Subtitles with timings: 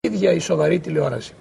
[0.00, 1.32] ίδια η σοβαρή τηλεόραση.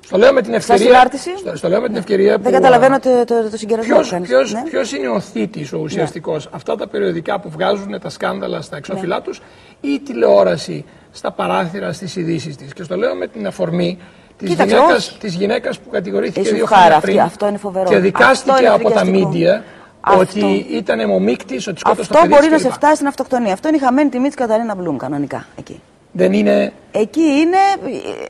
[0.00, 1.10] Στο λέω με την ευκαιρία.
[1.38, 1.98] Στο, στο λέω με την ναι.
[1.98, 2.42] ευκαιρία που.
[2.42, 4.62] Δεν καταλαβαίνω το, το, το συγκερασμό Ποιος, που ποιος, ναι.
[4.62, 9.16] ποιος είναι ο θήτης, ο ουσιαστικός, αυτά τα περιοδικά που βγάζουν τα σκάνδαλα στα εξώφυλλά
[9.16, 9.22] Ναι.
[9.22, 9.40] τους
[9.80, 13.98] ή η τηλεόραση στα παράθυρα στις ειδήσεις της; Και στο λέω με την αφορμή
[14.36, 15.18] της Κοίταξε, γυναίκας, όχι.
[15.18, 17.84] της γυναίκας που κατηγορήθηκε Είσαι δύο ευχάρα χρόνια αυτή, πριν αυτό είναι φοβερό.
[17.88, 19.28] και Αυτό δικάστηκε είναι από τα φρικιαστικό.
[19.28, 19.64] μίντια
[20.00, 20.20] Αυτό.
[20.20, 22.66] ότι ήταν αιμομίκτης, ότι σκότωσε Αυτό το παιδί μπορεί της να κλπ.
[22.68, 23.52] σε φτάσει στην αυτοκτονία.
[23.52, 25.46] Αυτό είναι η χαμένη τιμή της Καταρίνα Μπλουμ κανονικά.
[25.58, 25.80] Εκεί,
[26.18, 26.72] Δεν είναι...
[26.90, 28.24] εκεί είναι ε,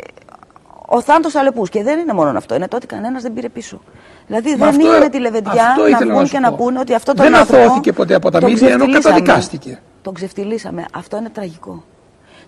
[0.87, 1.69] ο θάνατος αλεπούς.
[1.69, 2.55] Και δεν είναι μόνο αυτό.
[2.55, 3.81] Είναι το ότι κανένας δεν πήρε πίσω.
[4.27, 6.57] Δηλαδή Μα δεν αυτό- είναι τηλεβεντιά αυτό να ήθελα βγουν σου και να πω.
[6.57, 9.15] πούνε ότι αυτό το Δεν άνθρωπο αθώθηκε ποτέ από τα τον μίντια, ενώ ξεφτυλίσαμε.
[9.21, 9.81] καταδικάστηκε.
[10.03, 10.85] Τον ξεφτυλίσαμε.
[10.95, 11.85] Αυτό είναι τραγικό.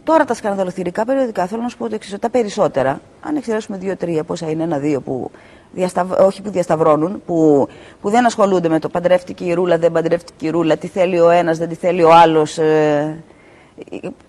[0.04, 3.76] Τώρα τα σκανδαλοθυρικά περιοδικά θέλω να σου πω το εξής: ότι τα περισσότερα, αν εξαιρέσουμε
[3.76, 5.30] δύο-τρία, πόσα είναι ένα-δύο που
[5.72, 6.12] διασταβ...
[6.12, 7.68] όχι που διασταυρώνουν, που,
[8.00, 11.30] που δεν ασχολούνται με το παντρεύτηκε η ρούλα, δεν παντρεύτηκε η ρούλα, τι θέλει ο
[11.30, 12.58] ένας, δεν τι θέλει ο άλλος.
[12.58, 13.22] Ε,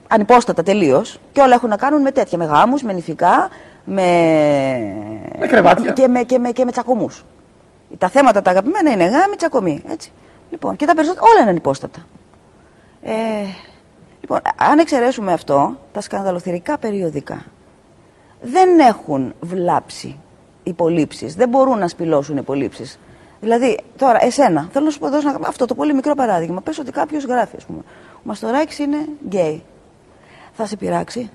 [0.08, 1.20] ανυπόστατα τελείως.
[1.32, 3.50] Και όλα έχουν να κάνουν με τέτοια, με γάμους, με νηφικά,
[3.84, 4.02] με.
[5.40, 5.92] Με κρεβάτια.
[5.92, 7.26] Και με, και με, και με τσακωμούς.
[7.98, 9.84] Τα θέματα τα αγαπημένα είναι γάμοι, τσακωμοί.
[9.92, 10.12] Έτσι.
[10.50, 12.00] Λοιπόν, και τα περισσότερα όλα είναι ανυπόστατα.
[13.04, 13.12] Ε,
[14.22, 17.44] λοιπόν, αν εξαιρέσουμε αυτό, τα σκανδαλοθυρικά περιοδικά
[18.42, 20.20] δεν έχουν βλάψει
[20.64, 23.00] υπολήψεις, δεν μπορούν να σπιλώσουν υπολήψεις.
[23.42, 26.62] Δηλαδή, τώρα, εσένα, θέλω να σου πω δώσω ένα- αυτό το πολύ μικρό παράδειγμα.
[26.62, 27.80] Πες ότι κάποιος γράφει, ας πούμε,
[28.22, 29.64] ο Μαστοράκης είναι γκέι.
[30.54, 31.30] Θα σε πειράξει.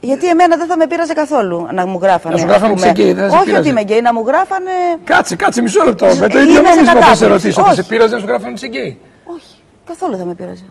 [0.00, 2.34] Γιατί εμένα δεν θα με πείραζε καθόλου να μου γράφανε.
[2.34, 2.90] Να σου γράφανε ας πούμε.
[2.90, 3.60] ότι είσαι γκέι, δεν θα σε Όχι πείραζε.
[3.60, 4.70] ότι είμαι γκέι, να μου γράφανε.
[5.04, 6.06] Κάτσε, κάτσε μισό λεπτό.
[6.06, 7.26] Με το Είμαι ίδιο σε νόμισμα θα σε κατάπληξη.
[7.26, 7.62] ρωτήσω.
[7.62, 7.88] Θα σε Όχι.
[7.88, 10.64] πείραζε να σου γράφουν είσαι γκέι; Όχι, καθόλου δεν θα με πείραζε.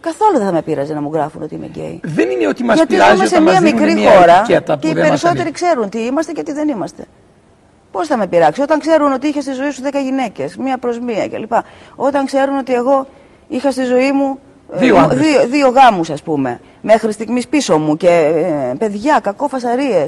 [0.00, 2.00] Καθόλου δεν θα με πείραζε να μου γράφουν ότι είμαι γκέι.
[2.02, 4.36] Δεν είναι ότι μας Γιατί πειράζει ζούμε σε όταν μας μια δίνουν μικρή μια χώρα
[4.38, 5.54] ετικέτα και που οι δεν μας περισσότεροι ανήκει.
[5.54, 7.04] ξέρουν τι είμαστε και τι δεν είμαστε.
[7.90, 10.98] Πώς θα με πειράξει, όταν ξέρουν ότι είχε στη ζωή σου 10 γυναίκες, μία προς
[10.98, 11.52] μία κλπ.
[11.96, 13.06] Όταν ξέρουν ότι εγώ
[13.56, 14.38] είχα στη ζωή μου
[14.74, 15.20] ε, Δύο άντρες.
[15.20, 18.08] δύο, δύο γάμους, ας πούμε, μέχρι στιγμής πίσω μου και
[18.70, 20.04] ε, παιδιά, κακό φασαρίε.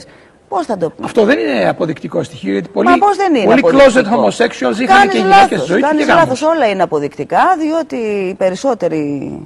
[0.49, 1.03] Πώς θα το πει.
[1.05, 2.53] Αυτό δεν είναι αποδεικτικό στοιχείο.
[2.53, 4.25] Γιατί πολλοί, Μα πώς δεν είναι πολλοί closet αποδεικτικό.
[4.27, 6.83] homosexuals είχαν Κάνεις και γυναίκες στη λάθος, ζωή του και κάνεις γάμους; λάθος, όλα είναι
[6.83, 9.41] αποδεικτικά, διότι οι περισσότεροι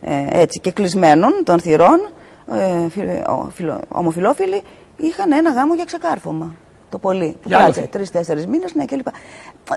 [0.00, 2.08] ε, έτσι και κλεισμένων των θυρών,
[2.52, 4.62] ε, φιλε- ο- φιλο- ομοφιλόφιλοι,
[4.96, 6.54] είχαν ένα γάμο για ξεκάρφωμα.
[6.90, 7.36] Το πολύ.
[7.42, 7.92] Που Για άλλο κάτσε θέμα.
[7.92, 9.06] τρει-τέσσερι μήνες, ναι, κλπ.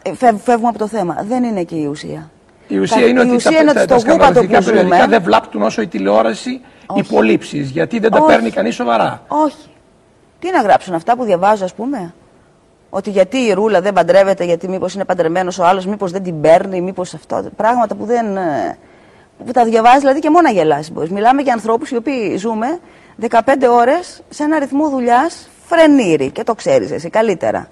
[0.02, 1.24] Ε, φεύ- Φεύγουμε από το θέμα.
[1.28, 2.32] Δεν είναι και η ουσία.
[2.68, 4.60] Η ουσία Τα- είναι η ότι ουσία τα, είναι τα, ότι τα στο γούπατο σκανδαλιστικά
[4.60, 5.08] που περιοδικά ζούμε.
[5.08, 7.00] δεν βλάπτουν όσο η τηλεόραση Όχι.
[7.00, 7.70] υπολείψεις.
[7.70, 8.28] Γιατί δεν τα Όχι.
[8.28, 9.22] παίρνει κανείς σοβαρά.
[9.28, 9.56] Όχι.
[10.40, 12.14] Τι να γράψουν αυτά που διαβάζω, ας πούμε;
[12.90, 16.42] Ότι γιατί η ρούλα δεν παντρεύεται, γιατί μήπως είναι παντρεμένος ο άλλος, μήπως δεν την
[16.42, 17.50] παίρνει, μήπως αυτό.
[17.56, 18.38] Πράγματα που δεν.
[18.38, 18.78] ε,
[19.46, 21.10] που τα διαβάζεις δηλαδή και μόνο να γελάσεις μπορείς.
[21.10, 22.80] Μιλάμε για ανθρώπους οι οποίοι ζούμε
[23.30, 27.70] 15 ώρες σε ένα ρυθμό δουλειάς φρενήρι και το ξέρεις εσύ καλύτερα.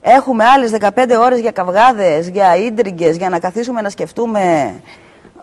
[0.00, 0.88] Έχουμε άλλες 15
[1.20, 4.74] ώρες για καυγάδες, για ίντριγκες, για να καθίσουμε να σκεφτούμε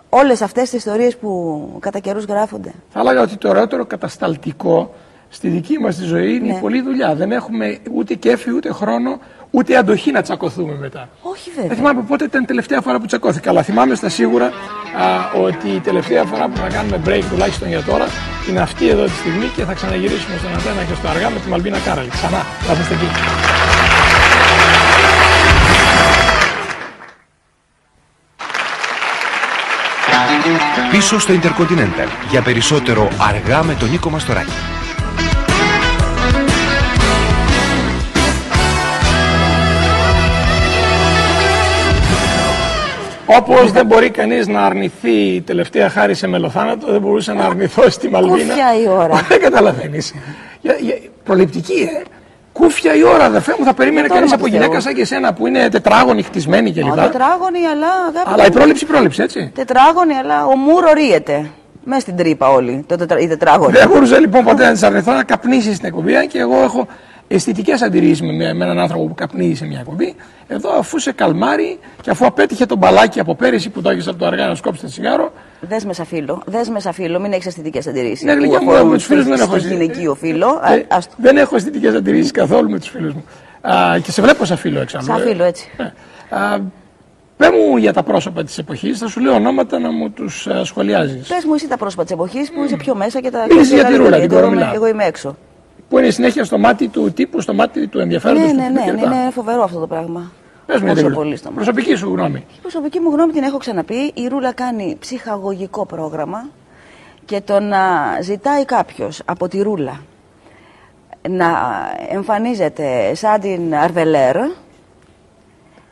[0.09, 2.71] όλες αυτές τις ιστορίες που κατά καιρούς γράφονται.
[2.89, 4.93] Θα έλεγα ότι το ωραιότερο κατασταλτικό
[5.29, 6.57] στη δική μας τη ζωή είναι Ναι.
[6.57, 7.15] η πολλή δουλειά.
[7.15, 9.19] Δεν έχουμε ούτε κέφι, ούτε χρόνο,
[9.51, 11.09] ούτε αντοχή να τσακωθούμε μετά.
[11.21, 11.77] Όχι Δεν βέβαια.
[11.77, 14.51] θυμάμαι πότε ήταν η τελευταία φορά που τσακώθηκα, αλλά θυμάμαι στα σίγουρα α,
[15.41, 18.05] ότι η τελευταία φορά που θα κάνουμε break τουλάχιστον για τώρα
[18.49, 21.49] είναι αυτή εδώ τη στιγμή και θα ξαναγυρίσουμε στον Αντένα και στο Αργά με τη
[21.49, 22.09] Μαλμπίνα Κάραλη.
[22.09, 23.72] Ξανά, θα είστε εκεί.
[30.91, 34.51] Πίσω στο Intercontinental για περισσότερο αργά με τον Νίκο Μαστοράκη.
[43.25, 47.89] Όπως δεν μπορεί κανείς να αρνηθεί η τελευταία χάρη σε μελοθάνατο, δεν μπορούσα να αρνηθώ
[47.89, 48.35] στη Μαλβίνα.
[48.37, 50.13] Κούφια η ώρα; Δεν καταλαβαίνεις.
[51.23, 52.12] Προληπτική, ε.
[52.53, 54.81] Κούφια η ώρα, αδερφέ μου, θα περίμενε το κανείς όνομα από του γυναίκα Θεού.
[54.81, 56.91] σαν και εσένα που είναι τετράγωνη, χτισμένη κλπ.
[56.91, 57.87] Ω, Τετράγωνη, αλλά.
[57.87, 59.51] αγάπη Αλλά η μου, πρόληψη, πρόληψη, έτσι.
[59.55, 61.49] Τετράγωνη, αλλά ο Μούρο ρίεται.
[61.83, 62.83] Μέσα στην τρύπα όλοι.
[62.87, 63.19] Το τετρα...
[63.19, 63.71] Η τετράγωνη.
[63.71, 66.87] Δεν μπορούσα λοιπόν ποτέ να της αρνηθώ να καπνίσει στην εκπομπή, αν και εγώ έχω
[67.27, 70.15] αισθητικές αντιρρήσεις με, με έναν άνθρωπο που καπνίζει σε μια εκπομπή.
[70.47, 74.17] Εδώ, αφού σε καλμάρει και αφού απέτυχε τον μπαλάκι από πέρυσι που το έχει από
[74.17, 75.31] το αργά να σκόψει το τσιγάρο,
[75.61, 76.41] Δες με σαν φίλο.
[76.45, 78.23] Δες με σαν φίλο, μην έχεις αισθητικές αντιρρήσεις.
[78.23, 80.47] Ναι, γλυκιά μου, με τους φίλους δεν έχω γυναικείο φίλο.
[80.65, 83.23] Ε, Α, ας το- δεν έχω αισθητικές αντιρρήσεις καθόλου με τους φίλους μου.
[83.61, 85.05] Α, και σε βλέπω σαν φίλο εξάλλου.
[85.05, 85.23] Σαν ε.
[85.29, 85.69] φίλο, έτσι.
[85.77, 85.83] Ε,
[86.35, 86.59] α,
[87.37, 91.27] Πε μου για τα πρόσωπα της εποχής, θα σου λέω ονόματα να μου τους σχολιάζεις.
[91.27, 93.45] Πες μου εσύ τα πρόσωπα της εποχής που είσαι πιο μέσα και τα.
[93.49, 94.75] Μίλησε για τη καλύτερα, Ρούλα, γιατί την εγώ είμαι- Κορομιλά.
[94.75, 95.35] Εγώ είμαι έξω.
[95.93, 98.91] Που είναι συνέχεια στο μάτι του τύπου, στο μάτι του ενδιαφέροντος Ναι, του ναι, τύπου
[98.91, 99.09] ναι, κλπ.
[99.09, 100.31] ναι, είναι φοβερό αυτό το πράγμα.
[100.65, 101.37] Πες μου για Όσο την πολύ Ρούλα.
[101.37, 101.63] στο μάτι.
[101.63, 102.45] Προσωπική σου γνώμη.
[102.57, 104.11] Η προσωπική μου γνώμη την έχω ξαναπεί.
[104.13, 106.49] Η Ρούλα κάνει ψυχαγωγικό πρόγραμμα
[107.25, 107.81] και το να
[108.21, 109.99] ζητάει κάποιος από τη Ρούλα
[111.29, 111.47] να
[112.09, 114.35] εμφανίζεται σαν την Αρβελέρ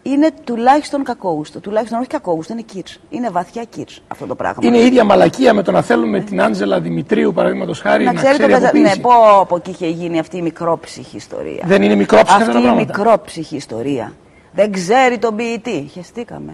[0.03, 1.59] είναι τουλάχιστον κακόγουστο.
[1.59, 2.83] Τουλάχιστον όχι κακόγουστο, είναι κύρ.
[3.09, 4.59] Είναι βαθιά κύρ αυτό το πράγμα.
[4.67, 8.19] Είναι η ίδια μαλακία με το να θέλουμε την Άντζελα Δημητρίου, παραδείγματος χάρη, να, να
[8.21, 8.71] ξέρει ξέρει το Καζα...
[8.73, 8.99] Ναι, αποποίηση.
[9.01, 11.61] πω από εκεί είχε γίνει αυτή η μικρόψυχη ιστορία.
[11.65, 12.97] Δεν είναι μικρόψυχα αυτά Αυτή τα η πράγματα.
[12.97, 14.13] μικρόψυχη ιστορία.
[14.51, 15.89] Δεν ξέρει τον ποιητή.
[15.93, 16.53] Χεστήκαμε.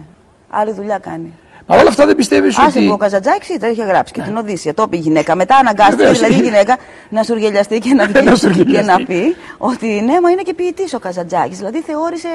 [0.50, 1.32] Άλλη δουλειά κάνει.
[1.66, 2.86] Παρ' όλα αυτά δεν πιστεύεις Άσε ότι.
[2.86, 4.74] που ο Καζατζάκης τα είχε γράψει και την Οδύσσια.
[4.74, 5.34] Το είπε η γυναίκα.
[5.34, 6.18] Μετά αναγκάστηκε Βεβαίως.
[6.18, 6.76] δηλαδή η γυναίκα
[7.08, 8.86] να σουργελιαστεί και να, Να βγει και σουργελιαστεί.
[8.90, 11.56] να πει ότι ναι, μα είναι και ποιητής ο Καζατζάκης.
[11.58, 12.28] Δηλαδή θεώρησε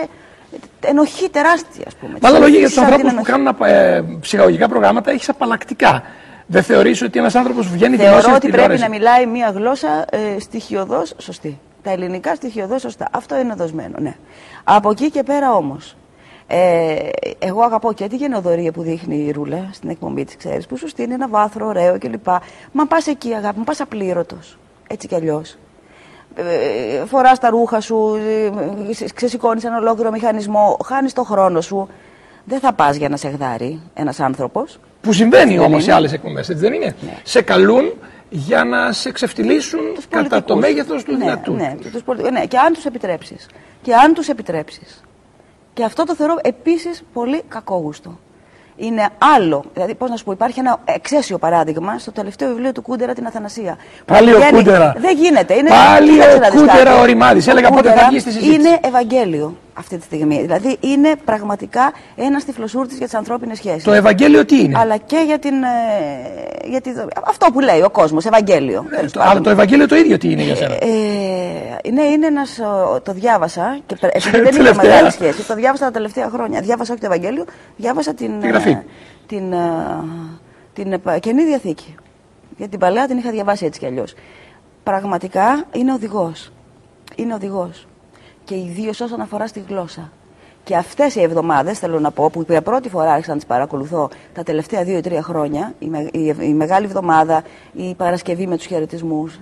[0.85, 2.11] ενοχή τεράστια, ας πούμε.
[2.21, 3.31] Με άλλα λόγια, για Σαν τους την ανθρώπου που ενοχή.
[3.31, 6.03] κάνουν απα- ε, ψυχαγωγικά προγράμματα έχεις απαλλακτικά.
[6.45, 9.49] Δεν θεωρείς ότι ένας άνθρωπος βγαίνει Θεωρώ δημόσια ότι στη πρέπει τηλεόραση; να μιλάει μία
[9.49, 11.59] γλώσσα ε, στοιχειοδός σωστή.
[11.83, 13.07] Τα ελληνικά στοιχειοδός σωστά.
[13.11, 14.15] Αυτό είναι δοσμένο, ναι.
[14.63, 15.95] Από εκεί και πέρα όμως.
[16.47, 16.95] Ε,
[17.39, 20.87] εγώ αγαπώ και τη γενοδορία που δείχνει η Ρούλα στην εκπομπή της, ξέρεις, που σου
[20.87, 22.27] στείλει ένα βάθρο ωραίο κλπ.
[22.71, 24.57] Μα πας εκεί, αγάπη μου, πας απλήρωτος.
[24.87, 25.57] Έτσι κι αλλιώς.
[26.35, 28.19] Ε, Φοράς τα ρούχα σου,
[28.99, 31.87] ε, ξεσηκώνεις ένα ολόκληρο μηχανισμό, χάνεις το χρόνο σου.
[32.45, 34.79] Δεν θα πας για να σε γδάρει ένας άνθρωπος.
[35.01, 35.81] Που συμβαίνει Δεν όμως είναι.
[35.81, 37.93] σε άλλες εκπομπές, έτσι δεν είναι; Σε καλούν
[38.29, 40.61] για να σε ξεφτυλίσουν τους κατά το πολιτικούς.
[40.61, 41.53] μέγεθος του ναι, δυνατού.
[41.53, 42.39] Ναι, τους πολιτικούς.
[42.39, 43.49] ναι, και αν τους επιτρέψεις.
[43.81, 45.03] Και αν τους επιτρέψεις.
[45.73, 48.17] Και αυτό το θεωρώ επίσης πολύ κακόγουστο.
[48.75, 49.63] Είναι άλλο.
[49.73, 53.25] Δηλαδή, πώς να σου πω, υπάρχει ένα εξαίσιο παράδειγμα στο τελευταίο βιβλίο του Κούντερα, την
[53.25, 53.77] Αθανασία.
[54.05, 54.93] Πάλι Που ο πηγαίνει- Κούντερα.
[54.97, 55.53] Δεν γίνεται.
[55.53, 56.99] Είναι, Πάλι κοίταξε ο να δεις Κούντερα κάτι.
[57.01, 57.47] ο Ρημάδης.
[57.47, 58.59] Ο Έλεγα πότε θα Κούντερα βγει στη συζήτηση.
[58.59, 60.41] Είναι Ευαγγέλιο αυτή τη στιγμή.
[60.41, 63.83] Δηλαδή, είναι πραγματικά ένας τυφλοσούρτης για τις ανθρώπινες σχέσεις.
[63.83, 65.63] Το Ευαγγέλιο τι είναι; Αλλά και για την.
[65.63, 66.89] ε, για τη,
[67.27, 68.85] αυτό που λέει ο κόσμος, Ευαγγέλιο.
[68.91, 69.31] Ε, τέλος το, πάντων.
[69.35, 70.77] αλλά το Ευαγγέλιο το ίδιο τι είναι για σένα; Ε,
[71.91, 72.59] ναι, είναι ένας.
[73.03, 74.83] Το διάβασα και πρε- επειδή δεν είχα Τελευταία.
[74.91, 75.47] μεγάλη σχέση.
[75.47, 76.61] Το διάβασα τα τελευταία χρόνια.
[76.61, 77.45] Διάβασα όχι το Ευαγγέλιο,
[77.75, 78.39] διάβασα την.
[78.39, 78.69] Τη γραφή.
[78.69, 78.83] ε,
[79.27, 79.67] Την, ε,
[80.73, 81.95] την ε, καινή διαθήκη.
[82.57, 84.13] Γιατί την παλαιά την είχα διαβάσει έτσι κι αλλιώς.
[84.83, 86.51] Πραγματικά είναι οδηγός.
[87.15, 87.87] Είναι οδηγός.
[88.43, 90.11] Και ιδίως όσον αφορά στη γλώσσα.
[90.65, 94.09] Και αυτές οι εβδομάδες, θέλω να πω, που για πρώτη φορά άρχισα να τις παρακολουθώ
[94.33, 97.43] τα τελευταία δύο ή τρία χρόνια, η, με- η, η Μεγάλη Εβδομάδα,
[97.73, 99.39] η Παρασκευή με τους χαιρετισμούς.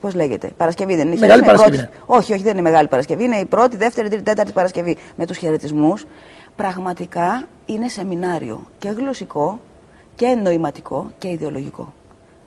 [0.00, 1.16] Πώς λέγεται, Παρασκευή δεν είναι.
[1.18, 3.24] Μεγάλη είναι Παρασκευή, πρώτη- Όχι, όχι, δεν είναι Μεγάλη Παρασκευή.
[3.24, 6.04] Είναι η πρώτη, δεύτερη, τρίτη, τέταρτη Παρασκευή με τους χαιρετισμούς.
[6.56, 9.60] Πραγματικά είναι σεμινάριο και γλωσσικό
[10.14, 11.92] και νοηματικό και ιδεολογικό.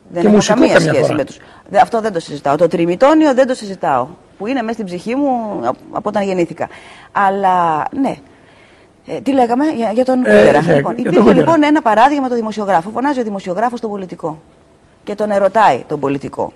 [0.09, 1.15] Δεν Και έχω μουσικό καμία καμιά σχέση φορά.
[1.15, 1.37] με τους.
[1.69, 2.55] Δε- Αυτό δεν το συζητάω.
[2.55, 4.07] Το τριμητόνιο δεν το συζητάω.
[4.37, 6.67] Που είναι μέσα στην ψυχή μου από από όταν γεννήθηκα.
[7.11, 8.15] Αλλά ναι.
[9.07, 10.61] Ε, τι λέγαμε για, για τον Ε, Κούντερα.
[10.61, 11.37] ναι, λοιπόν, για τον υπήρχε Κούντερα.
[11.39, 12.89] λοιπόν ένα παράδειγμα με τον δημοσιογράφο.
[12.89, 14.39] Φωνάζει ο δημοσιογράφος τον πολιτικό.
[15.03, 16.53] Και τον ερωτάει τον πολιτικό.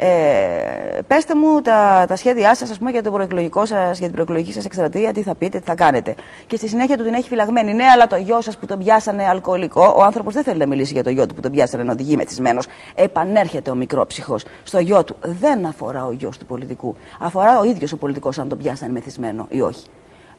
[0.00, 4.64] Ε, πέστε μου τα, τα σχέδιά σας για, το προεκλογικό σας, για την προεκλογική σας
[4.64, 6.14] εκστρατεία, τι θα πείτε, τι θα κάνετε.
[6.46, 7.74] Και στη συνέχεια του την έχει φυλαγμένη.
[7.74, 10.92] Ναι, αλλά το γιο σας που τον πιάσανε αλκοολικό, ο άνθρωπος δεν θέλει να μιλήσει
[10.92, 12.66] για το γιο του που τον πιάσανε να οδηγεί μεθυσμένος.
[12.94, 15.16] Επανέρχεται ο μικρόψυχο στο γιο του.
[15.20, 16.96] Δεν αφορά ο γιος του πολιτικού.
[17.20, 19.86] Αφορά ο ίδιος ο πολιτικός αν τον πιάσανε μεθυσμένο ή όχι.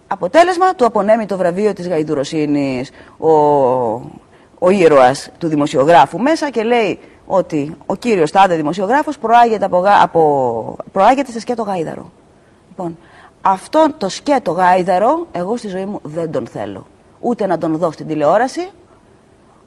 [0.07, 3.31] Αποτέλεσμα του απονέμει το βραβείο της γαϊδουροσύνης ο,
[4.59, 6.99] ο ήρωας του δημοσιογράφου μέσα και λέει
[7.31, 12.11] ότι ο κύριος τάδε δημοσιογράφος προάγεται, από, γα- από, προάγεται σε σκέτο γάιδαρο.
[12.69, 12.97] Λοιπόν,
[13.41, 16.85] αυτό το σκέτο γάιδαρο εγώ στη ζωή μου δεν τον θέλω.
[17.19, 18.69] Ούτε να τον δω στην τηλεόραση,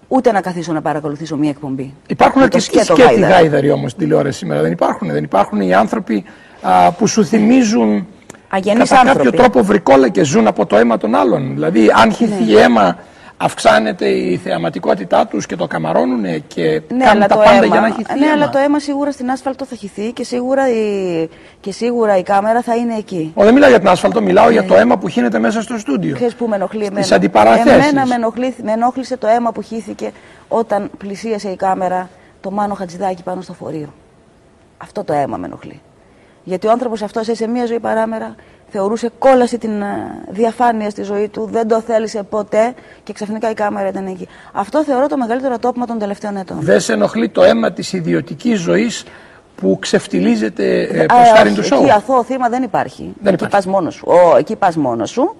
[0.08, 1.94] ούτε να καθίσω να παρακολουθήσω μία εκπομπή.
[2.06, 3.32] Υπάρχουν Με το αρκετοί σκέτο σκέτη γάιδαρο.
[3.34, 4.62] γάιδαροι όμως στην τηλεόραση σήμερα.
[4.62, 5.10] Δεν υπάρχουν.
[5.10, 6.24] Δεν υπάρχουν οι άνθρωποι
[6.62, 8.06] α, που σου θυμίζουν
[8.48, 9.36] Αγενείς κατά κάποιο άνθρωποι.
[9.36, 11.54] τρόπο βρικόλα και ζουν από το αίμα των άλλων.
[11.54, 12.60] Δηλαδή, αν χυθεί Ναι.
[12.60, 12.98] αίμα,
[13.44, 17.66] αυξάνεται η θεαματικότητά τους και το καμαρώνουν και Ναι, κάνουν αλλά τα το πάντα αίμα,
[17.66, 18.32] για να χυθεί ναι, αίμα.
[18.34, 21.28] αλλά το αίμα σίγουρα στην άσφαλτο θα χυθεί και σίγουρα η,
[21.60, 23.32] και σίγουρα η κάμερα θα είναι εκεί.
[23.34, 26.14] Ο, δεν μιλάω για την άσφαλτο, μιλάω για το αίμα που χύνεται μέσα στο στούντιο.
[26.14, 27.72] Ξέρεις που με ενοχλεί εμένα; Στις αντιπαραθέσεις.
[27.72, 30.10] Εμένα με, ενοχλεί, με ενόχλησε το αίμα που χύθηκε
[30.48, 32.08] όταν πλησίασε η κάμερα
[32.40, 33.92] το Μάνο Χατζηδάκη πάνω στο φορείο.
[34.76, 35.80] Αυτό το αίμα με ενοχλεί.
[36.44, 38.34] Γιατί ο άνθρωπος αυτός σε μία ζωή παράμερα
[38.72, 43.54] θεωρούσε κόλαση την ε, διαφάνεια στη ζωή του, δεν το θέλησε ποτέ και ξαφνικά η
[43.54, 44.28] κάμερα ήταν εκεί.
[44.52, 46.56] Αυτό θεωρώ το μεγαλύτερο τόπμα των τελευταίων ετών.
[46.60, 49.04] Δεν σε ενοχλεί το αίμα της ιδιωτικής ζωής
[49.54, 51.82] που ξεφτιλίζεται ε, Α, προς χάρη όχι, του σοου.
[51.82, 53.02] Εκεί αθώο θύμα δεν υπάρχει.
[53.02, 53.54] Δεν εκεί υπάρχει.
[53.54, 54.04] πας μόνος σου.
[54.06, 55.36] Ω, εκεί πας μόνος σου.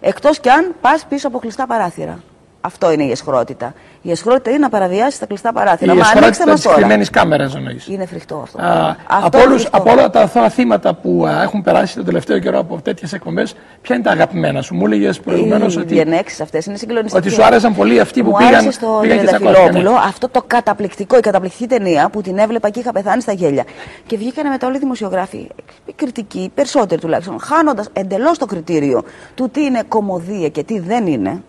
[0.00, 2.18] Εκτός κι αν πας πίσω από κλειστά παράθυρα.
[2.66, 3.74] Αυτό είναι η εσχρότητα.
[4.02, 5.92] Η εσχρότητα είναι να παραβιάσεις τα κλειστά παράθυρα.
[5.92, 6.76] Η Μα ανοίξτε εσχρότητα μας της τώρα.
[6.76, 7.86] κρυμμένη κάμερας εννοείς.
[7.88, 8.58] Είναι φρικτό αυτό.
[8.62, 9.78] Α, αυτό από, είναι όλους, φρικτό.
[9.78, 13.54] από όλα τα αθώα θύματα που α, έχουν περάσει τον τελευταίο καιρό από τέτοιες εκπομπές,
[13.82, 17.26] ποια είναι τα αγαπημένα σου; Μου έλεγες προηγουμένως Οι ότι, διενέξεις αυτές είναι συγκλονιστικές.
[17.26, 19.92] ότι σου άρεσαν πολύ αυτοί που Μου πήγαν, άρεσε στο πήγαν και Τριανταφυλόπουλο τσακώθηκαν.
[19.92, 20.08] ναι.
[20.08, 23.64] αυτό το καταπληκτικό, η καταπληκτική ταινία που την έβλεπα και είχα πεθάνει στα γέλια.
[24.06, 25.48] Και βγήκανε μετά όλοι οι δημοσιογράφοι,
[25.86, 29.02] οι κριτικοί, οι περισσότεροι τουλάχιστον, χάνοντας εντελώς το κριτήριο
[29.34, 31.42] του τι είναι κομμωδία και τι δεν είναι.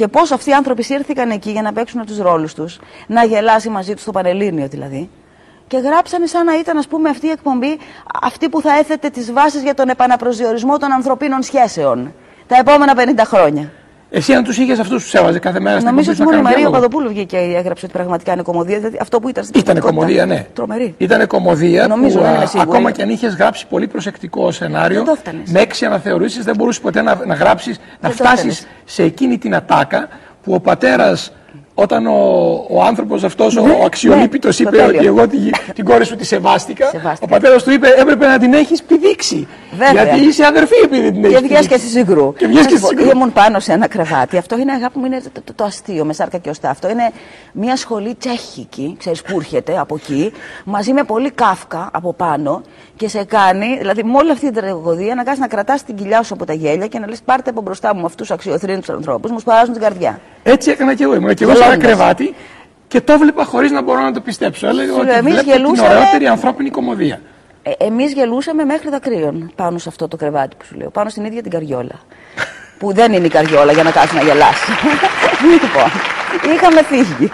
[0.00, 3.68] Και πώς αυτοί οι άνθρωποι σύρθηκαν εκεί για να παίξουν τους ρόλους τους, να γελάσει
[3.68, 5.10] μαζί τους στο Πανελλήνιο δηλαδή.
[5.66, 7.78] Και γράψανε σαν να ήταν, ας πούμε, αυτή η εκπομπή
[8.22, 12.14] αυτή που θα έθετε τις βάσεις για τον επαναπροσδιορισμό των ανθρωπίνων σχέσεων.
[12.46, 13.72] τα επόμενα 50 χρόνια.
[14.12, 16.52] Εσύ, αν τους είχες αυτούς, τους έβαζε κάθε μέρα στην Νομίζω ότι εκπομπή μόνο η
[16.52, 16.88] σου να Μαρία κάνουν διάλογο.
[16.88, 18.76] Παπαδοπούλου βγήκε και έγραψε ότι πραγματικά είναι κομμωδία.
[18.78, 20.24] Δηλαδή αυτό που ήταν στην Ήταν πραγματικότητα.
[20.24, 20.54] κομμωδία, ναι.
[20.54, 20.94] Τρομερή.
[20.98, 22.68] Ήταν κομμωδία Νομίζω, που δεν α, είμαι σίγουρη.
[22.70, 25.50] ακόμα και αν είχες γράψει πολύ προσεκτικό σενάριο, Δεν το έφτανες.
[25.50, 28.66] με έξι αναθεωρήσεις δεν μπορούσες ποτέ να, να γράψεις, να το φτάσεις έφτανες.
[28.84, 30.08] σε εκείνη την ατάκα
[30.42, 31.32] που ο πατέρας.
[31.82, 35.08] Όταν ο, ο άνθρωπος αυτός, ο αξιολύπητος, ναι, είπε το ότι τέλειο.
[35.08, 35.40] εγώ την,
[35.74, 37.24] την κόρη σου τη σεβάστηκα, Σεβάστηκα.
[37.24, 39.48] ο πατέρας του είπε: Έπρεπε να την έχεις πηδήξει.
[39.70, 40.02] Βέβαια.
[40.02, 42.32] Γιατί είσαι αδερφή επειδή την έχεις Και βγες και στη Συγκρού.
[42.32, 43.16] Και βγες Να και σου στη πω, Συγκρού.
[43.16, 44.36] Ήμουν πάνω σε ένα κρεβάτι.
[44.36, 46.70] Αυτό είναι αγάπη μου, είναι το, το, το αστείο με σάρκα και οστά.
[46.70, 47.10] Αυτό είναι
[47.52, 50.32] μια σχολή τσέχικη, ξέρεις που έρχεται από εκεί,
[50.64, 52.62] μαζί με πολύ κάφκα από πάνω
[53.00, 56.22] και σε κάνει, δηλαδή με όλη αυτή την τραγωδία να κάνεις να κρατάς την κοιλιά
[56.22, 59.30] σου από τα γέλια και να λες πάρτε από μπροστά μου αυτούς τους αξιοθρύνους ανθρώπους,
[59.30, 60.20] μου σπαράζουν την καρδιά.
[60.42, 61.14] Έτσι έκανα και εγώ.
[61.14, 61.86] Ήμουν και εγώ σε ένα Γελώντας.
[61.96, 62.34] κρεβάτι
[62.88, 64.66] και το βλέπα χωρίς να μπορώ να το πιστέψω.
[64.66, 65.94] Έλεγα Σου ότι λέω, εμείς βλέπω την γελούσαμε.
[65.94, 67.20] ωραιότερη ανθρώπινη κομμωδία.
[67.62, 70.90] Ε, Εμείς γελούσαμε μέχρι δακρύων πάνω σε αυτό το κρεβάτι που σου λέω.
[70.90, 72.00] Πάνω στην ίδια την καριόλα.
[72.78, 74.70] που δεν είναι η καριόλα για να κάτσει να γελάσει.
[75.52, 75.90] λοιπόν,
[76.54, 77.30] είχαμε φύγει.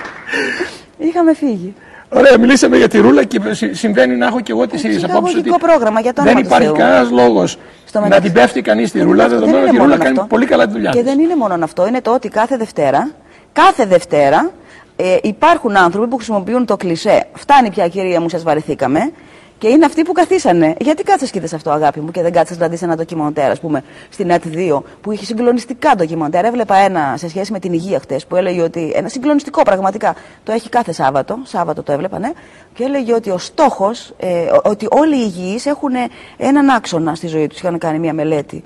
[0.98, 1.74] είχαμε φύγει.
[2.08, 5.22] Ωραία, μιλήσαμε για τη ρούλα και συ- συμβαίνει να έχω και εγώ τη ίδια απόψη.
[5.34, 6.76] ψυχαγωγικό πρόγραμμα, για το δεν όνομα του υπάρχει Θεού.
[6.76, 8.24] κανένας λόγος Στο να μεταξύ.
[8.30, 10.04] την πέφτει κανείς στη Δεν ρούλα, είναι αυτό, δεδομένου δεν ότι η είναι ρούλα μόνο
[10.08, 10.34] κάνει αυτό.
[10.34, 11.06] πολύ καλά τη δουλειά Και της.
[11.06, 13.10] δεν είναι μόνο αυτό, είναι το ότι κάθε Δευτέρα,
[13.52, 14.50] κάθε Δευτέρα
[14.96, 17.26] ε, υπάρχουν άνθρωποι που χρησιμοποιούν το κλισέ.
[17.34, 19.10] Φτάνει πια κυρία μου, σας βαρεθήκαμε.
[19.58, 20.74] Και είναι αυτοί που καθίσανε.
[20.80, 23.60] Γιατί κάθεσαι και είδες αυτό, αγάπη μου, και δεν κάθεσαι να δεις ένα ντοκιμαντέρ, ας
[23.60, 26.44] πούμε, στην ΕΤ2, που είχε συγκλονιστικά ντοκιμαντέρ.
[26.44, 28.92] Έβλεπα ένα σε σχέση με την υγεία χτες, που έλεγε ότι.
[28.94, 30.14] Ένα συγκλονιστικό πραγματικά.
[30.44, 31.38] Το έχει κάθε Σάββατο.
[31.42, 32.32] Σάββατο το έβλεπα, ναι.
[32.74, 35.92] Και έλεγε ότι ο στόχος, ε, ότι όλοι οι υγιείς έχουν
[36.36, 37.58] έναν άξονα στη ζωή τους.
[37.58, 38.64] Είχαν κάνει μια μελέτη.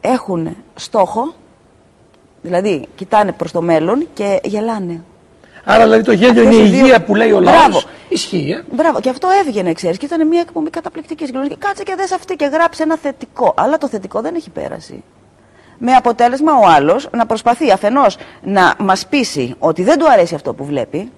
[0.00, 1.34] Έχουν στόχο,
[2.42, 5.02] δηλαδή κοιτάνε προς το μέλλον και γελάνε.
[5.64, 7.86] Άρα δηλαδή το γέλιο Αυτές είναι η οι δύο- υγεία που λέει ο λαός.
[8.08, 8.14] Μπράβο.
[8.14, 8.50] Ισχύει.
[8.50, 8.74] ε.
[8.74, 11.26] Μπράβο, και αυτό έβγαινε, ξέρεις, και ήταν μια εκπομπή καταπληκτικής.
[11.26, 11.66] συγκλονιστική.
[11.66, 13.54] Κάτσε και δες αυτή και γράψε ένα θετικό.
[13.56, 15.02] Αλλά το θετικό δεν έχει πέρασει.
[15.78, 20.54] Με αποτέλεσμα ο άλλος να προσπαθεί αφενός να μας πείσει ότι δεν του αρέσει αυτό
[20.54, 21.10] που βλέπει,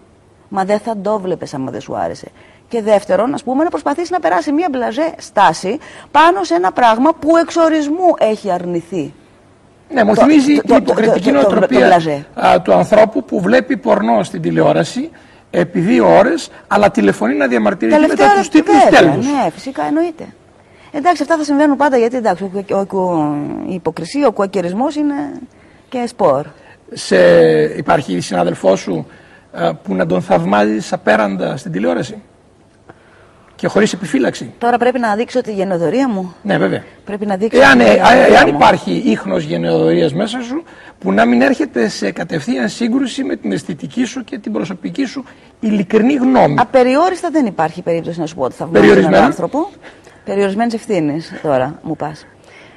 [0.49, 2.27] μα δεν θα το βλέπεις άμα δεν σου άρεσε.
[2.69, 5.79] Και δεύτερον, ας πούμε, να προσπαθήσει να περάσει μια μπλαζέ στάση
[6.11, 9.13] πάνω σε ένα πράγμα που εξορισμού έχει αρνηθεί.
[9.91, 12.27] Ναι, μου Το- θυμίζει το- την το- υποκριτική το- το- το- το νοοτροπία μπλαζέ.
[12.35, 15.11] α, του ανθρώπου που βλέπει πορνό στην τηλεόραση
[15.51, 19.27] επί δύο ώρες, αλλά τηλεφωνεί να διαμαρτυρηθεί μετά Τελευταία τους τίτλους βέβαια, τέλους.
[19.27, 20.25] Ναι, φυσικά εννοείται.
[20.93, 23.35] Εντάξει, αυτά θα συμβαίνουν πάντα γιατί εντάξει, ο, ο, ο,
[23.69, 25.15] η υποκρισία, ο κουακερισμός είναι
[25.89, 26.47] και σπορ.
[26.93, 27.17] Σε,
[27.77, 29.07] υπάρχει συνάδελφός σου
[29.53, 32.23] α, που να τον θαυμάζεις απέραντα στην τηλεόραση;
[33.59, 34.53] Και χωρίς επιφύλαξη.
[34.59, 36.35] Τώρα πρέπει να δείξω τη γενοδορία μου.
[36.43, 36.85] Ναι, βέβαια.
[37.05, 37.61] Πρέπει να δείξω.
[37.61, 38.55] Εάν, τη ε, γενοδορία ε, εάν μου.
[38.55, 40.63] υπάρχει ίχνος γενεοδορίας μέσα σου
[40.99, 45.25] που να μην έρχεται σε κατευθείαν σύγκρουση με την αισθητική σου και την προσωπική σου
[45.61, 46.55] ειλικρινή γνώμη.
[46.59, 49.17] Απεριόριστα δεν υπάρχει περίπτωση να σου πω ότι θα βγάλει Περιορισμένα.
[49.17, 49.69] έναν άνθρωπο.
[50.25, 52.27] Περιορισμένης ευθύνης τώρα μου πας.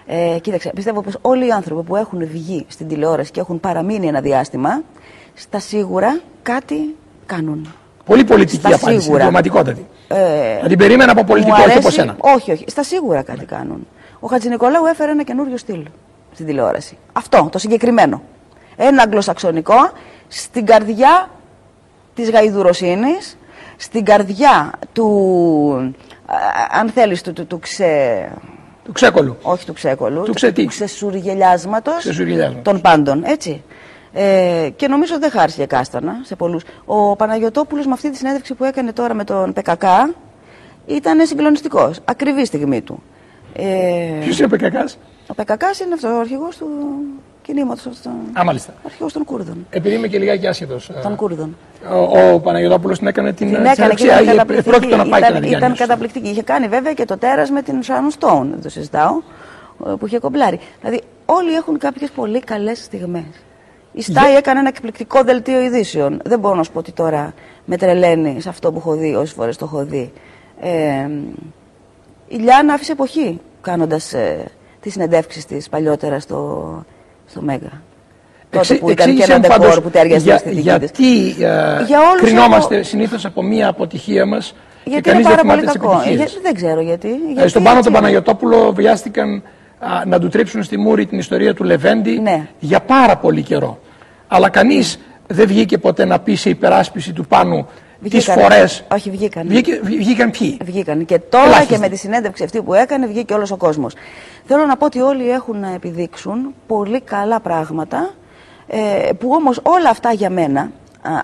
[0.05, 4.07] Ε, κοίταξε, πιστεύω πως όλοι οι άνθρωποι που έχουν βγει στην τηλεόραση και έχουν παραμείνει
[4.07, 4.81] ένα διάστημα,
[5.33, 6.95] στα σίγουρα κάτι
[7.25, 7.73] κάνουν.
[8.05, 9.31] Πολύ πολιτική Στα απάντηση, σίγουρα.
[10.13, 10.57] Διπλωματικότατη.
[10.57, 12.15] Ε, Θα την περίμενα από πολιτικό, μου όχι από αρέσει- σένα.
[12.19, 12.65] Όχι, όχι.
[12.67, 13.87] Στα σίγουρα κάτι κάνουν.
[14.19, 15.85] Ο Χατζη Νικολάου έφερε ένα καινούριο στυλ
[16.33, 16.97] στην τηλεόραση.
[17.13, 18.21] Αυτό, το συγκεκριμένο.
[18.77, 19.75] Ένα αγγλοσαξονικό
[20.27, 21.29] στην καρδιά
[22.15, 23.37] της γαϊδουροσύνης,
[23.77, 26.35] στην καρδιά του, α,
[26.79, 28.29] αν θέλεις, του, του, του ξε...
[28.83, 29.37] Του ξέκολου.
[29.41, 32.63] όχι του ξέκολου, Του ξε τι; ξεσουργελιάσματος Ξεσουργελιάσματος.
[32.63, 33.63] των πάντων, έτσι.
[34.13, 36.63] Ε, και νομίζω δεν χάρισε κάστανα σε πολλούς.
[36.85, 39.83] Ο Παναγιωτόπουλος με αυτή τη συνέντευξη που έκανε τώρα με τον ΠΚΚ
[40.85, 43.03] ήταν συγκλονιστικός, ακριβή στιγμή του.
[43.53, 43.63] Ε,
[44.21, 46.67] Ποιος είναι ο Πεκακάς; ο ΠΚΚ είναι αυτός, ο αρχηγός του
[47.41, 48.73] κινήματος, αυτός, Α, μάλιστα.
[48.77, 49.65] ο αρχηγός των Κούρδων.
[49.69, 50.91] Επειδή είμαι και λιγάκι άσχετος.
[51.03, 51.57] Των Κούρδων.
[51.91, 54.69] Ο, ο Παναγιώτοπουλο την έκανε την, Την έκανε και συνέντευξη, ήταν α, καταπληκτική.
[54.69, 55.75] Πρόκειται να πάει και να Ήταν, την ήταν κάνει.
[55.75, 56.29] καταπληκτική.
[56.29, 59.21] Είχε κάνει βέβαια και το τέρας με την Sharon Stone, δεν το συζητάω,
[59.87, 60.59] ε, που είχε κομπλάρει.
[60.81, 63.23] Δηλαδή όλοι έχουν κάποιες πολύ καλές στιγμές.
[63.93, 66.21] Η Στάι έκανε ένα εκπληκτικό δελτίο ειδήσεων.
[66.25, 67.33] Δεν μπορώ να σου πω ότι τώρα
[67.65, 70.11] με τρελαίνει σε αυτό που έχω δει, όσες φορές το έχω δει.
[70.61, 71.09] Ε,
[72.27, 74.45] η Λιάννα άφησε εποχή κάνοντας ε,
[74.81, 76.83] τις συνεντεύξεις της παλιότερα στο,
[77.25, 77.81] στο Μέγα.
[78.49, 80.63] Τότε που ήταν και εξήγησε ένα μου πάντως ντεκόρ που τέριαζε για- στη δική της.
[80.65, 85.37] Γιατί ε, Για όλους κρινόμαστε έχω- συνήθως από μία αποτυχία μας Γιατί και είναι κανείς
[85.37, 85.91] δεν πάρα πολύ θυμάται τις κακό.
[85.91, 86.17] επιτυχίες.
[86.31, 87.07] Γιατί, δεν ξέρω γιατί.
[87.09, 88.01] Ε, γιατί στον πάνω έτσι τον είναι.
[88.01, 89.43] Παναγιωτόπουλο βιάστηκαν
[89.81, 92.47] α, να του τρίψουν στη μούρη την ιστορία του Λεβέντη Ναι.
[92.59, 93.79] για πάρα πολύ καιρό.
[94.27, 97.67] Αλλά κανείς δεν βγήκε ποτέ να πει σε υπεράσπιση του πάνω
[98.01, 98.41] τις Βγήκανε.
[98.41, 98.83] φορές.
[98.91, 99.47] Όχι, βγήκαν.
[99.47, 101.05] Βγήκε, βγή- βγήκαν ποιοι; Βγήκαν.
[101.05, 101.73] Και τώρα Ελάχιστοι.
[101.73, 103.93] και με τη συνέντευξη αυτή που έκανε βγήκε όλος ο κόσμος.
[104.45, 108.09] Θέλω να πω ότι όλοι έχουν να επιδείξουν πολύ καλά πράγματα
[108.67, 110.71] ε, που όμως όλα αυτά για μένα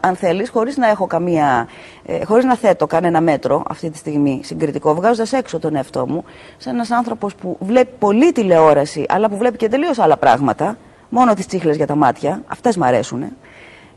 [0.01, 1.67] αν θέλεις, χωρίς να έχω καμία.
[2.05, 6.24] Ε, χωρίς να θέτω κανένα μέτρο αυτή τη στιγμή συγκριτικό, βγάζοντας έξω τον εαυτό μου,
[6.57, 10.77] σε ένας άνθρωπος που βλέπει πολύ τηλεόραση, αλλά που βλέπει και τελείως άλλα πράγματα,
[11.10, 13.24] μόνο τις τσίχλες για τα μάτια, αυτές μου αρέσουν.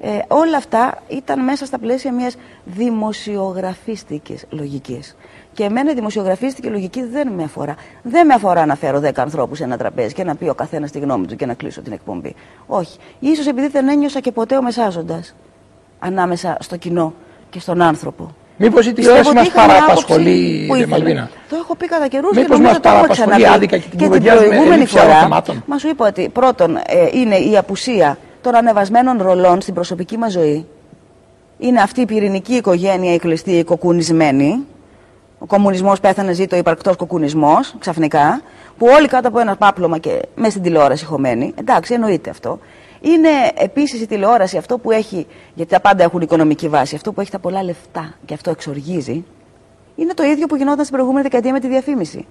[0.03, 5.17] Ε, όλα αυτά ήταν μέσα στα πλαίσια μιας δημοσιογραφίστικης λογικής.
[5.53, 7.75] Και εμένα η δημοσιογραφίστικη λογική δεν με αφορά.
[8.03, 10.91] Δεν με αφορά να φέρω 10 ανθρώπους σε ένα τραπέζι και να πει ο καθένας
[10.91, 12.35] τη γνώμη του και να κλείσω την εκπομπή.
[12.67, 12.99] Όχι.
[13.19, 15.35] Ίσως επειδή δεν ένιωσα και ποτέ ο μεσάζοντας
[16.00, 17.14] ανάμεσα στο κοινό
[17.50, 18.35] και στον άνθρωπο.
[18.57, 23.07] Μήπως η τηλεόραση μας παραπασχολεί, Μαλβίνα; Το έχω πει κατά καιρούς και νομίζω το έχω
[23.07, 23.66] ξαναπεί.
[23.66, 25.28] Και, και την προηγούμενη φορά
[25.66, 30.33] μας σου είπα ότι πρώτον ε, είναι η απουσία των ανεβασμένων ρολών στην προσωπική μας
[30.33, 30.66] ζωή.
[31.59, 34.66] Είναι αυτή η πυρηνική οικογένεια, η κλειστή, η κοκκουνισμένη,
[35.38, 38.40] ο κομμουνισμός πέθανε, ζει το υπαρκτός κοκκουνισμό ξαφνικά,
[38.78, 41.54] που όλοι κάτω από ένα πάπλωμα και μέσα στην τηλεόραση χωμένοι.
[41.59, 42.59] Εντάξει, εννοείται αυτό.
[43.00, 47.21] Είναι επίσης η τηλεόραση αυτό που έχει, γιατί τα πάντα έχουν οικονομική βάση, αυτό που
[47.21, 49.25] έχει τα πολλά λεφτά και αυτό εξοργίζει.
[49.97, 52.26] Είναι το ίδιο που γινόταν στην προηγούμενη δεκαετία με τη διαφήμιση.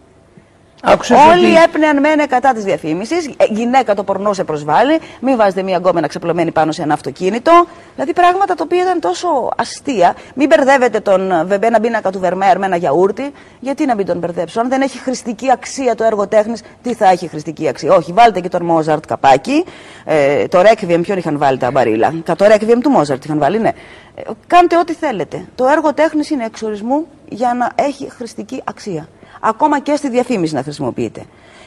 [0.84, 1.64] Όλοι ότι...
[1.64, 3.28] έπνεαν μένε κατά της διαφήμισης.
[3.28, 5.00] Ε, γυναίκα το πορνό σε προσβάλλει.
[5.22, 7.66] Μην βάζετε μία γκόμενα ξαπλωμένη πάνω σε ένα αυτοκίνητο.
[7.96, 10.16] Δηλαδή πράγματα τα οποία ήταν τόσο αστεία.
[10.36, 13.32] Μην μπερδεύετε τον βεμπένα πίνακα του Βερμέρ με ένα γιαούρτι.
[13.60, 17.10] Γιατί να μην τον μπερδέψω; Αν δεν έχει χρηστική αξία το έργο τέχνης, τι θα
[17.10, 19.66] έχει χρηστική αξία; Όχι, βάλτε και τον Μόζαρτ καπάκι.
[20.06, 23.72] Ε, το Ρέκβιεμ, ποιον είχαν βάλει τα μπαρίλα; Το Ρέκβιεμ του Μόζαρτ είχαν βάλει, ναι.
[24.16, 25.46] Ε, κάντε ό,τι θέλετε.
[25.56, 29.08] Το έργο τέχνης είναι εξορισμού για να έχει χρηστική αξία
[29.40, 31.24] ακόμα και στη διαφήμιση να χρησιμοποιείται.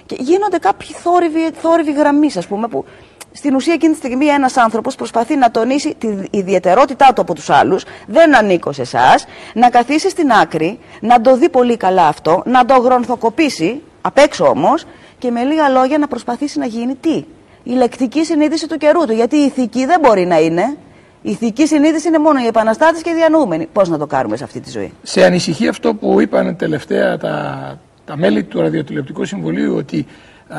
[0.07, 2.85] Και γίνονται κάποιοι θόρυβοι, θόρυβοι γραμμής, ας πούμε, που
[3.33, 7.51] στην ουσία εκείνη τη στιγμή ένας άνθρωπος προσπαθεί να τονίσει τη ιδιαιτερότητά του από τους
[7.51, 12.43] άλλους, δεν ανήκω σε εσάς, να καθίσει στην άκρη, να το δει πολύ καλά αυτό,
[12.47, 14.85] να το γρονθοκοπήσει, απ' έξω όμως,
[15.19, 17.25] και με λίγα λόγια να προσπαθήσει να γίνει τι;
[17.63, 19.13] Η λεκτική συνείδηση του καιρού του.
[19.13, 20.77] Γιατί η ηθική δεν μπορεί να είναι.
[21.23, 23.69] Η ηθική συνείδηση είναι μόνο οι επαναστάτες και οι διανοούμενοι.
[23.73, 27.79] Πώς να το κάνουμε σε αυτή τη ζωή; Σε ανησυχεί αυτό που είπαν τελευταία τα,
[28.05, 30.07] τα μέλη του Ραδιοτηλεοπτικού Συμβουλίου ότι
[30.49, 30.59] α,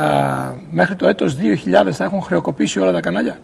[0.71, 1.37] μέχρι το έτος
[1.85, 3.37] 2000 θα έχουν χρεοκοπήσει όλα τα κανάλια;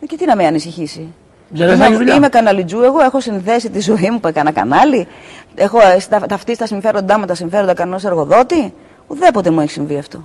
[0.00, 1.08] Ε, και τι να με ανησυχήσει;
[1.50, 5.06] Για δεν είμαι, είμαι καναλιτζού, εγώ έχω συνδέσει τη ζωή μου που έκανα κανάλι.
[5.54, 8.74] Έχω ε, ταυτίσει τα συμφέροντά με τα συμφέροντα κανένα εργοδότη.
[9.06, 10.24] Ουδέποτε μου έχει συμβεί αυτό.